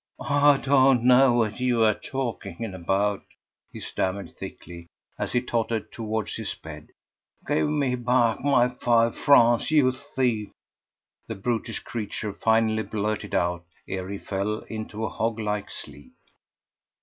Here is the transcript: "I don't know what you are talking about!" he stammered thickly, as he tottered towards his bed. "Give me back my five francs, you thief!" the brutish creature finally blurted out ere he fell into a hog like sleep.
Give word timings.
"I 0.19 0.57
don't 0.57 1.03
know 1.03 1.33
what 1.33 1.59
you 1.59 1.83
are 1.83 1.93
talking 1.93 2.73
about!" 2.73 3.21
he 3.71 3.79
stammered 3.79 4.35
thickly, 4.35 4.87
as 5.19 5.33
he 5.33 5.41
tottered 5.41 5.91
towards 5.91 6.37
his 6.37 6.55
bed. 6.55 6.87
"Give 7.45 7.69
me 7.69 7.93
back 7.93 8.39
my 8.39 8.69
five 8.69 9.15
francs, 9.15 9.69
you 9.69 9.91
thief!" 9.91 10.49
the 11.27 11.35
brutish 11.35 11.81
creature 11.81 12.33
finally 12.33 12.81
blurted 12.81 13.35
out 13.35 13.63
ere 13.87 14.09
he 14.09 14.17
fell 14.17 14.61
into 14.61 15.05
a 15.05 15.09
hog 15.09 15.37
like 15.37 15.69
sleep. 15.69 16.13